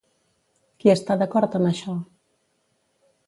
Qui 0.83 0.91
està 0.93 1.17
d'acord 1.21 1.57
amb 1.59 1.71
això? 1.71 1.95